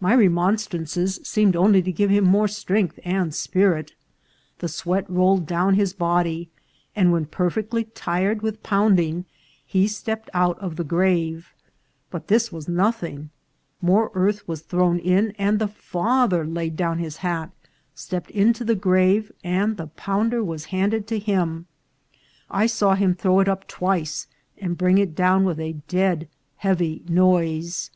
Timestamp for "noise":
27.10-27.90